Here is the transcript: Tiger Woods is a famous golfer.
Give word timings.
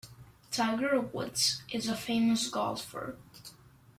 Tiger 0.49 0.99
Woods 0.99 1.61
is 1.71 1.87
a 1.87 1.95
famous 1.95 2.49
golfer. 2.49 3.17